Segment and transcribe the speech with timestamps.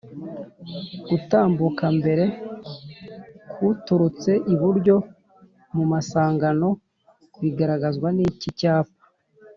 [1.09, 2.25] gutambuka mbere
[3.51, 4.95] k’uturutse iburyo
[5.75, 6.69] mumasangano
[7.41, 8.95] bigaragazwa niki cyapa